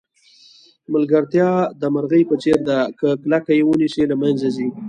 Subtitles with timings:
[0.93, 1.49] ملګرتیا
[1.81, 4.67] د مرغۍ په څېر ده که کلکه یې ونیسئ له منځه ځي.